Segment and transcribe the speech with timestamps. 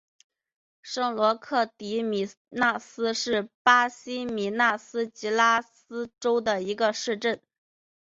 [0.81, 7.39] 圣罗克迪米纳斯是巴西米纳斯吉拉斯州的一个市镇。